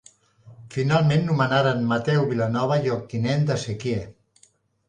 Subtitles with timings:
[0.75, 4.03] Finalment nomenaren Mateu Vilanova lloctinent de sequier.